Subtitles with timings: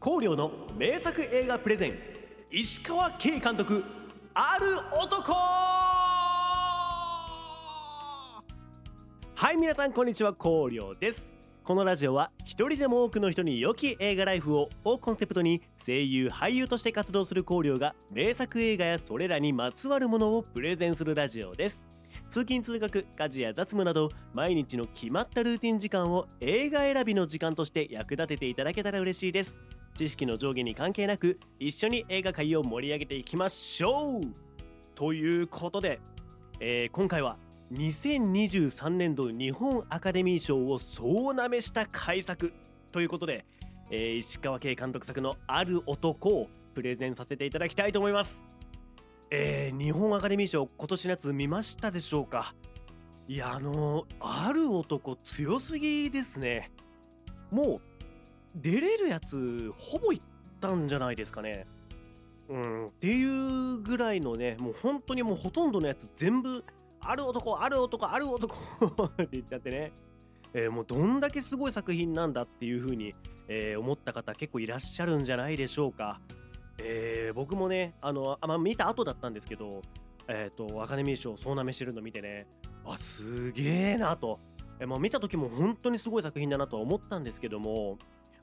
[0.00, 1.98] 光陵の名作映画プレゼン
[2.52, 3.82] 石川慶監督
[4.32, 5.32] ある男！
[9.34, 10.30] はい皆さんこんにちは。
[10.34, 11.20] 光陵です。
[11.64, 21.82] このラジオは一人でも多くの人に良き映画ライフををコンセプトに声優俳優として活動する光陵が名作映画やそれらにまつわるものをプレゼンするラジオです。
[22.30, 29.58] 通勤通学家事や雑務など毎日の決まったルーティン時間を映画選びの時間として役立てていただけたら嬉しいです。
[29.98, 34.22] 知識の上下に関係なく一緒に映画界を盛り上げていきましょう
[34.94, 36.00] ということで、
[36.60, 37.36] えー今回は
[37.72, 42.52] 2023年度日本アカデミー賞を総なめした改作
[42.92, 43.44] ということで、
[43.90, 48.40] えー石川慶監督作のある男をプレゼンさせていただきたいと思います。
[49.32, 52.54] えー日本アカデミー賞今年のやつ見ましたでしょうか？
[53.26, 56.70] いやあのーある男強すぎですね。
[57.50, 57.87] もう
[58.54, 60.20] 出れるやつほぼいっ
[60.60, 61.66] たんじゃないですかね。
[62.48, 62.86] うん。
[62.88, 66.64] っていうぐらいのねもう本当にもうほとんどのやつ全部
[67.00, 68.54] ある男ある男ある男
[69.04, 69.92] って言っちゃってね、
[70.52, 73.14] えーもうどんだけすごい作品なんだっていう風に、
[73.48, 76.20] えー思った方結構いらっしゃるんじゃないでしょうか。
[76.82, 79.82] えー僕もねあのあ、ま、見た後だったんですけど
[80.28, 82.46] えっ、とアカデミー賞総なめしてるの見てね。
[82.84, 84.40] あすげえなと、
[84.80, 87.98] えーもう見た時も本当にすごい作品だなとは思ったんですけども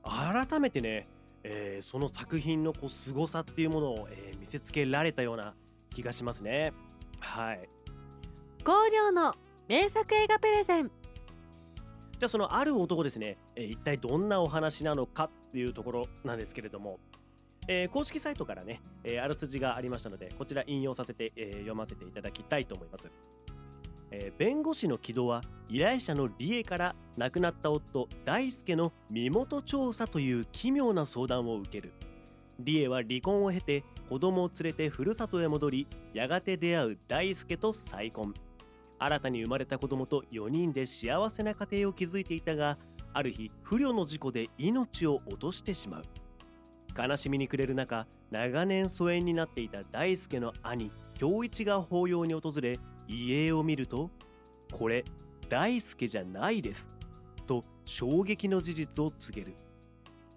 [0.05, 1.07] 改めてね、
[1.43, 5.55] えーその作品のこう凄さっていうものを、えー見せつけられたような
[5.89, 6.73] 気がしますね。
[7.19, 7.69] はい。
[8.59, 9.33] 光陵の
[9.67, 10.91] 名作映画プレゼン。
[12.17, 16.99] じゃあそのある男ですね、えー一体どんなお話なのかっていうところなんですけれども、
[17.67, 23.09] えー公式サイトからね、えーあらすじがありましたのでこちら引用させて、えー読ませていただきたいと思います、
[24.17, 31.93] えー弁護士の木戸は依頼者の理恵から亡くなった夫大輔の身元調査という奇妙な相談を受ける。
[32.59, 38.33] 理恵は離婚を経て子供を連れてふるさとへ戻りやがて出会う大輔と再婚。
[38.97, 42.77] 新たに生まれた子供と4人で幸せな家庭を築いていたが
[43.13, 46.03] ある日不慮の事故で命を落としてしまう。
[46.97, 54.09] 悲しみに暮れる中長年疎遠になっていた大輔の兄恭一が法要に訪れ遺影を見ると
[54.71, 55.05] 「これ
[55.49, 56.89] 大輔じゃないです」
[57.47, 59.55] と衝撃の事実を告げる。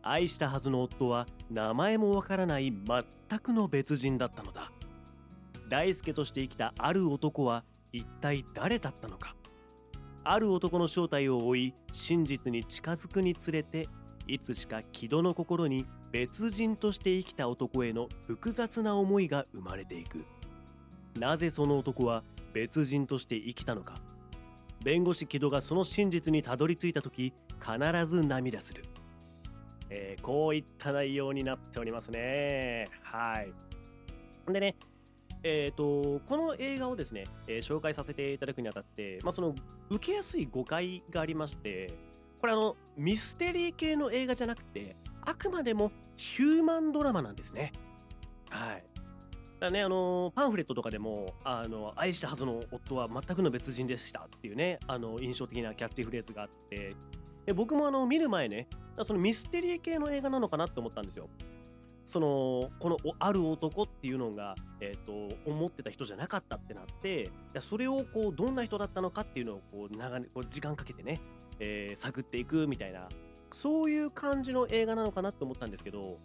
[0.02, 4.72] 愛したはずの夫は名前もわからない全くの別人だったのだ。
[5.68, 9.34] 大輔として生きたある男は一体誰だったのか。
[10.24, 13.88] ある男の正体を追い真実に近づくにつれて
[14.26, 20.24] いつしか木戸の心に別人として生きた男への複雑な思いが生まれていく。
[21.18, 22.22] なぜその男は
[22.52, 23.94] 別人として生きたのか。
[24.82, 28.84] 弁護士木戸がその真実にたどり着いた時必ず涙する、
[29.90, 32.86] えーこういった内容になっておりますね。
[33.02, 33.52] はい。
[34.52, 34.76] でね
[35.44, 39.54] えー、とこの映画をですね、えー紹介させていただくにあたって、まあ、その
[39.90, 41.92] 受けやすい誤解がありまして
[42.40, 47.72] これあのミステリー系の映画じゃなくてあくまでもヒューマンドラマなんですね。
[48.50, 48.84] はい。
[49.60, 56.94] だねあのパンフレットとかでもあの愛したはずの夫は全くの別人でしたっていうねあの印象的なキャッチフレーズがあって
[57.46, 58.68] で僕もあの見る前ね
[59.04, 61.28] そのミステリー系の映画なのかなって思ったんですよ。
[62.04, 67.30] そのこのある男っていうのが、えー、と思ってた人じゃなかったってなって
[67.60, 71.20] それをこうどんな人だったのかっていうのをこう長こう時間かけてね、
[71.60, 73.08] えー探っていくみたいな
[73.52, 76.18] そういう感じの映画なのかなって思ったんですけど、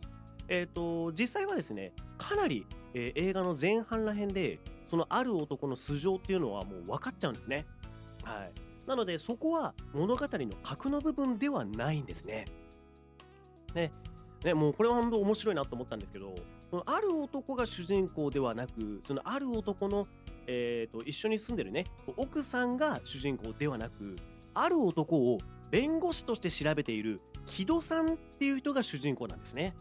[0.47, 7.65] えー、と実際はですねかなり、えー映画の前半らへんでそのある男の素性っていうのはもう分かっちゃうんですね。
[8.23, 8.51] はい、
[8.87, 12.45] なのでそこは物語の核の部分ではないんですね。
[13.73, 13.91] ね
[14.43, 16.35] ね、もうこれは本当面白いなと思ったんですけど
[16.69, 20.05] そのある男が主人公ではなくそのある男の、
[20.47, 21.85] えー、と一緒に住んでるね
[22.17, 24.17] 奥さんが主人公ではなく
[24.53, 25.37] ある男を
[25.71, 29.73] 弁護士として調べている木戸さんっていう人が主人公なんですね。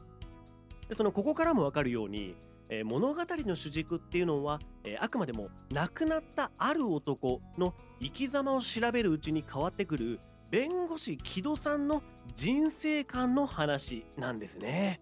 [0.92, 2.36] でそのここからも分かるように、
[2.68, 12.02] えー物語の主軸っていうのは、えーあくまでも亡くなったある男の生き様を調べるうちに変わってくる弁護士木戸さんの
[12.34, 15.00] 人生観の話なんですね。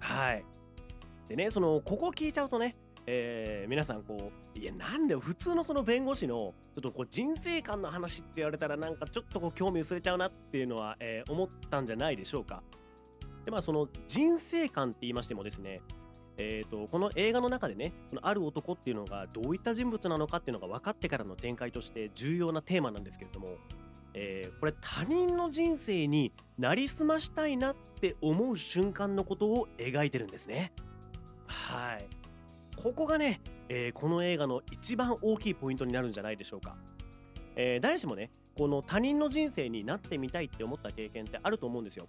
[0.00, 0.44] はい。
[1.28, 2.74] でね、その、ここ聞いちゃうとね、
[3.06, 12.60] えー皆さんこう、いや、なんで普通のその弁護士の、ちょっとこう人生観の話って言われたらなんかちょっとこう興味薄れちゃうなっていうのは、えー思ったんじゃないでしょうか。
[13.48, 15.80] で、まあその人生観って言いましてもですね、
[16.36, 23.56] えー、とこの映画の中でねこのある男っていうのがどういった人物なのかっていうのが分かってからの展開として重要なテーマなんですけれども
[24.12, 30.72] えーこれ他人の人生になりすましたいなって思う瞬間のことを描いてるんですね。
[31.46, 32.06] はい。
[32.76, 33.40] ここがね、
[33.70, 36.76] えーこの映画の一番大きいポイントになるんじゃないでしょうか、
[37.56, 42.08] えー誰しもねこの他人の人生になってみたいって思った経験ってあると思うんですよ。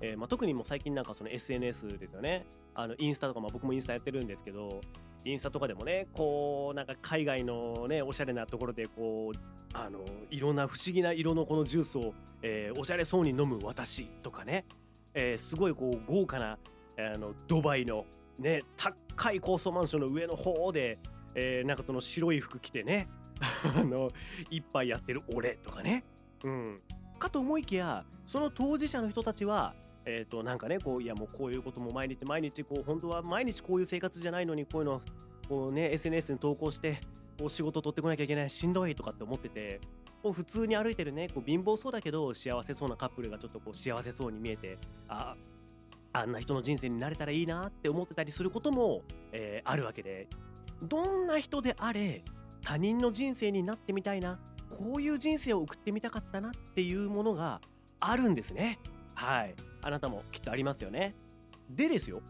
[0.00, 2.46] えーまあ、特にもう最近なんかその SNS ですよね。
[2.74, 4.80] あのインスタとか、まあ、僕もインスタやってるんですけど
[5.24, 9.38] インスタとかでもねこうなんか海外のねおしゃれなところでこう
[9.72, 14.64] あのいろんな不思議な色のこのジュースを、えーおしゃれそうに飲む私とかね、
[15.14, 16.58] えーすごいこう豪華な、
[16.98, 18.06] あのドバイの
[18.38, 20.98] ね高い高層マンションの上の方で、
[21.34, 23.08] えーなんかその白い服着てね
[23.76, 24.10] あの
[24.50, 26.04] 一杯やってる俺とかね。
[26.44, 26.80] うん。
[27.18, 29.74] かと思いきやその当事者の人たちは
[30.10, 35.02] えー、となんかねこういやもうこういうことも毎日毎日こう本当は毎日こういう生活じゃないのにこういうの
[35.46, 36.98] こうね SNS に投稿して
[37.38, 39.82] こう仕事取ってこなきゃいけないしんどいとかって思ってて
[40.22, 44.78] こう普通に歩いてるねこう貧乏そうだけど幸せそうなカップルがちょっとこう幸せそうに見えて
[45.08, 45.36] あ
[46.14, 49.02] あんな人の人生になれたらいいなって思ってたりすることも、
[49.32, 50.26] えーあるわけで
[50.82, 52.24] どんな人であれ
[52.62, 54.38] 他人の人生になってみたいな
[54.70, 57.60] こういう人生を送ってみたかったなっていうものが
[58.00, 58.78] あるんですね。
[59.18, 59.54] はい。
[59.82, 61.16] あなたもきっとありますよね。
[61.68, 62.22] でですよ。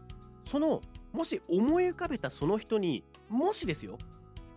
[0.43, 0.81] その
[1.13, 3.99] もし思い浮かべたその人にもしですよ。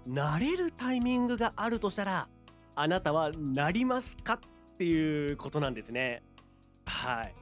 [0.07, 2.29] なれるタイミングがあるとしたら
[2.75, 4.39] あなたはなりますかっ
[4.79, 6.23] ていうことなんですね。
[6.87, 7.35] はい。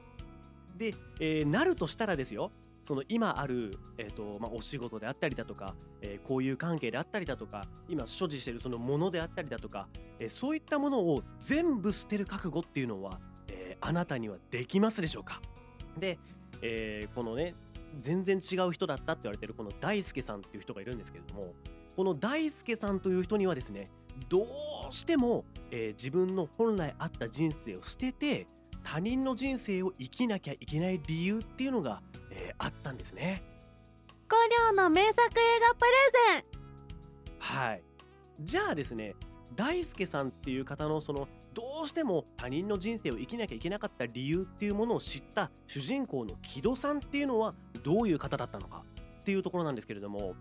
[0.77, 2.51] で、えーなるとしたらですよ。
[2.85, 9.87] その今ある、えーとまあ、お仕事であったりだとか、えー交友関係であったりだとか今所持しているそのものであったりだとか、
[10.19, 13.21] えーそういったものを全部捨てる覚悟っていうのは、
[13.81, 15.41] あなたにはできますでしょうか？
[15.97, 16.17] で、
[16.61, 17.55] えーこのね
[17.99, 21.53] 全然違う人だったって言われてるこの大輔さんっていう人がいるんですけれども
[21.97, 23.91] この大輔さんという人にはですね
[24.29, 24.47] ど
[24.89, 28.47] うしても、えー自分の本来あった人生を捨てて
[28.83, 33.43] 他人の人生を生きなきゃいけない理由っていうのが、えーあったんですね。
[34.29, 34.37] 五
[34.69, 35.91] 両の名作映画プレ
[36.35, 36.43] ゼン
[37.39, 37.83] はい。
[38.39, 39.15] じゃあですね、
[39.55, 47.53] 大輔さんっていう方のそのどうしても他人の人生を生きなきゃいけなかった理由っていうものを知った主人公の木戸さんっていうのは
[47.83, 48.83] どういう方だったのか
[49.19, 50.35] っていうところなんですけれども、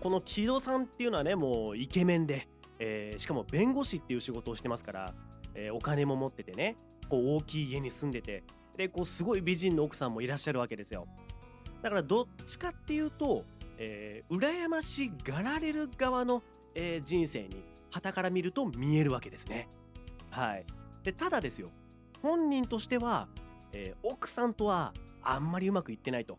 [0.00, 2.48] この木戸さんっていうのはね、もうイケメンで、
[2.78, 5.14] えーしかも弁護士っていう仕事をしてますから、
[5.54, 6.76] えーお金も持っててね、
[7.08, 8.44] こう大きい家に住んでて、
[8.76, 11.06] で、こうすごい美人の奥さんもいらっしゃるわけですよ。
[11.82, 13.44] だからどっちかっていうと、
[13.78, 16.42] えー羨ましがられる側の、
[16.74, 19.68] えー人生に傍から見ると見えるわけですね。
[20.30, 20.66] はい。
[21.04, 21.70] で、ただですよ、
[22.22, 23.28] 本人としては、
[23.72, 24.92] えー奥さんとは
[25.22, 26.38] あんまりうまくいってないと。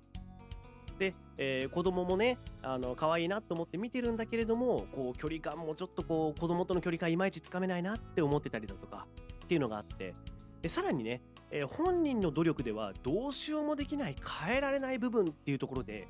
[1.00, 9.08] で、えー子供もね、あの、可愛いなと思って見てるんだけれども、こう、距離感もちょっとこう、子供との距離感いまいちつかめないなって思ってたりだとか、
[9.46, 10.13] っていうのがあって、
[10.62, 14.16] で、さらにね、えー本人の努力ではどうしようもできない
[14.46, 16.08] 変えられない部分っていうところで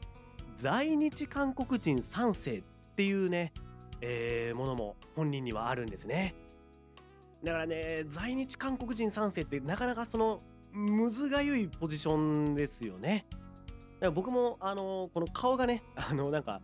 [0.57, 2.63] 在日韓国人3世っ
[2.95, 3.51] ていうね、
[4.01, 6.35] えーものも本人にはあるんですね。
[7.43, 12.17] だからね在日韓国人3世ってなかなかそのむずがゆいポジショ
[12.51, 13.25] ンですよね。
[13.29, 13.41] だか
[14.07, 16.61] ら僕もあのこの顔がね あのなんか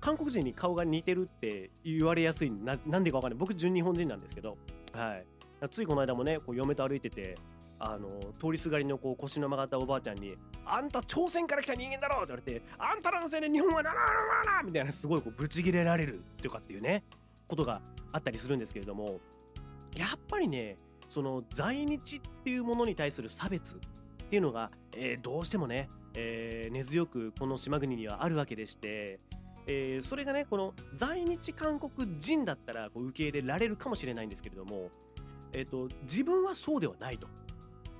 [0.00, 4.56] 韓国人に顔が似てるって言われやすいななんでかわかんない僕純日本人なんですけど
[4.92, 5.26] はい
[5.70, 7.34] ついこの間もねこう嫁と歩いてて
[7.80, 8.08] あの
[8.40, 10.36] 通りすがりのこう腰の曲がったおばあちゃんに
[10.66, 14.12] 「あんた朝鮮から来た人間だろ!」って言われて「あんたらのせいで日本はならな
[14.52, 17.04] らな!」みたいなすごいこうブチギレられるとかっていうね
[17.46, 17.80] ことが
[18.12, 19.20] あったりするんですけれども
[19.94, 20.76] やっぱりね
[21.08, 23.78] その在日っていうものに対する差別っ
[24.28, 29.20] ていうのが、えーどうしてもね、えー根強くこの島国にはあるわけでして、
[29.66, 34.90] えーそれがねこの在日韓国人だったらこう受け入れられるかもしれないんですけれども、
[35.52, 37.26] えー、と自分はそうではないと。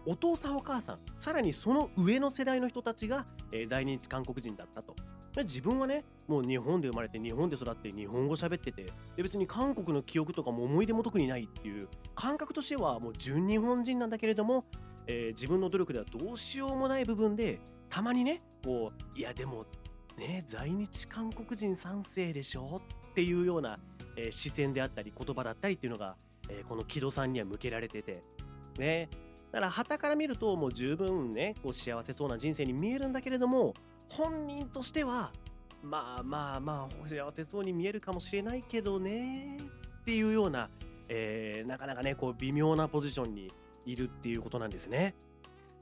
[0.08, 4.96] お父さんお母さんさらにその上の世代の人たちが、えー在日韓国人だったと。
[5.44, 8.86] 自分はねもう日本で生まれて日本で育って日本語喋ってて
[9.16, 14.64] で別に韓国の記憶とかも思い出も特にないっていう感覚としてはもう純日本人なんだけれども、
[15.06, 17.60] えー自分の努力ではどうしようもない部分で
[17.90, 19.66] たまにねこういやでも
[20.16, 23.78] ね在日韓国人3世でしょっていうような、
[24.16, 26.16] えー視線であったり言葉だったりっていうのが、
[26.48, 28.22] えーこの木戸さんには向けられてて。
[28.78, 29.10] ね。
[29.52, 33.74] だから旗から見るともう十分ねこう幸せそうな人生に見えるんだけれども
[34.08, 35.32] 本人としては
[35.82, 39.56] まあまあまあ幸せそうに見えるかもしれないけどね
[40.00, 40.68] っていうような、
[41.08, 43.52] えーなかなかねこう微妙なポジションに
[43.86, 45.14] いるっていうことなんですね。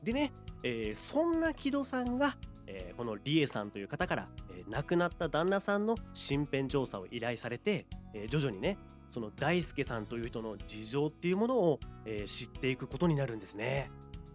[0.02, 0.32] でね、
[0.62, 8.76] えーそんな木戸さんが、えーこのリエさんという方から、えー亡くなった旦那さんの身辺調査を依頼されて、えー徐々にね
[9.10, 13.90] その大輔さんという人の事情っていうものを、えー、知っていくことになるんですね。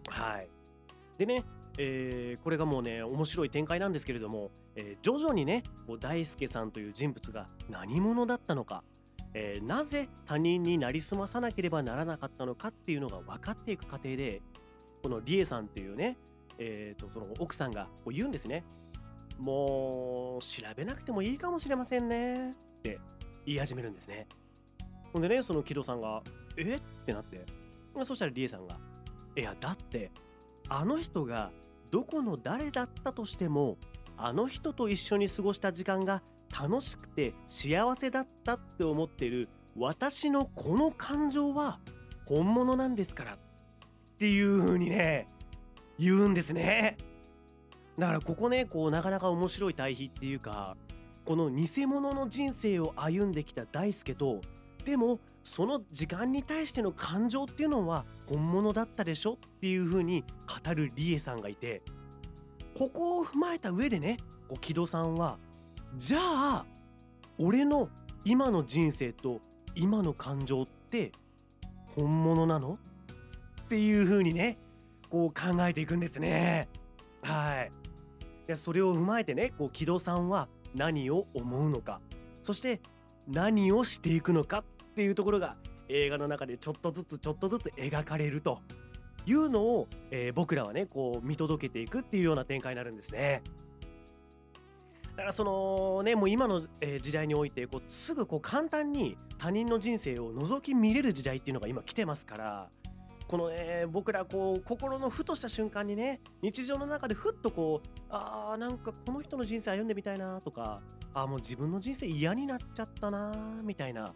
[0.08, 0.48] はい。
[1.18, 1.44] でね、
[1.78, 8.82] えー、これがもうね面白い展開なんですけれども、えー、徐々にねこう大輔さんという人物が何者だったのか、
[9.34, 14.42] えー、なぜ他人になりすまさなければならなかったのかっていうのが分かっていく過程で
[15.02, 16.16] このリエさんっていうね、
[16.58, 18.64] えーと、その奥さんがこう言うんですね。
[19.38, 23.00] もう調べなくてもいいかもしれませんねって
[23.44, 24.28] 言い始めるんですね。
[25.12, 26.22] ほんでねその木戸さんが
[26.56, 26.62] 「え？
[26.74, 27.44] っ?」てなって
[28.04, 28.78] そしたらリエさんが
[29.36, 30.10] 「いやだって
[30.68, 31.50] あの人が
[31.90, 33.76] どこの誰だったとしても
[34.16, 41.80] あの人と一緒に過ごした時間が楽しくて幸せだったって思ってる私のこの感情は
[42.26, 43.38] 本物なんですからっ
[44.18, 45.28] ていう風にね
[45.98, 46.96] 言うんですね
[47.98, 50.76] だからここねこうなかなか面白い対比っていうか
[51.24, 54.40] この偽物の人生を歩んできた大輔と
[54.84, 60.24] でもその時間に対しての感情っていうのは本物だったでしょっていう風に
[60.64, 61.82] 語るリエさんがいて
[62.76, 64.18] ここを踏まえた上でね
[64.60, 65.38] 木戸さんは
[65.96, 66.66] じゃあ
[67.38, 67.88] 俺の
[68.24, 69.40] 今の人生と
[69.74, 71.12] 今の感情って
[71.96, 72.78] 本物なの
[73.64, 74.58] っていう風にね
[75.10, 76.68] こう考えていくんですね。
[77.22, 77.72] はい。
[78.46, 82.00] でそれを踏まえてねこう木戸さんは何を思うのか
[82.42, 82.80] そして
[83.28, 85.56] 何をしていくのかっっていうところが
[85.88, 88.60] 映画の中でちょっとずつちょっとずつ描かれると
[89.26, 93.42] いうのを、えー、僕らはねこう見届けていくっていうような展開になるんですね。
[95.12, 102.68] だからそのねもう今の、え時代においてこうすぐこう簡単に他人の人生を覗き見れる時代っていうのが今来てますから
[103.28, 110.80] このね僕らこう心のふとした瞬間にね日常の中でふっとこうあーなんかこの人の人生歩んでみたいなとか
[111.12, 113.32] あもう自分の人生嫌になっちゃったな
[113.62, 114.14] みたいな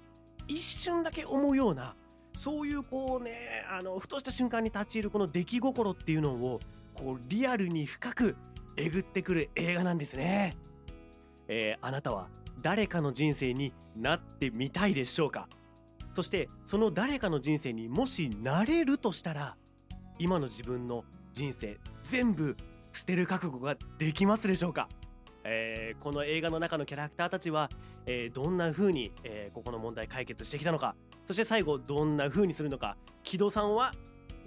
[0.48, 1.94] 一瞬だけ思うような
[2.34, 6.60] そういうこうねあのふとした瞬間に立ち入るこの出来心っていうのを
[6.94, 8.36] こうリアルに深く
[8.76, 10.56] えぐってくる映画なんですね、
[11.48, 12.28] えー、あなたは
[12.62, 15.48] 誰かの人生になってみたいでしょうか？
[16.14, 19.56] そしてその誰かの人生にもしなれるとしたら
[20.18, 22.56] 今の自分の人生全部
[22.92, 24.88] 捨てる覚悟ができますでしょうか？
[25.48, 27.70] えー、この映画の中のキャラクターたちは、
[28.06, 30.96] えー、どんな風に、えー、ここの問題解決してきたのか。
[31.26, 32.96] そして最後どんな風にするのか。
[33.22, 33.92] 木戸さんは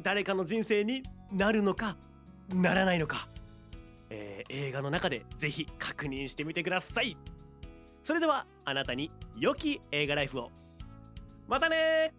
[0.01, 1.97] 誰かの人生になるのか
[2.53, 3.27] ならないのか、
[4.09, 7.17] え映画の中でぜひ確認してみてください。
[8.03, 10.51] それではあなたに良き映画ライフを。
[11.47, 12.13] またね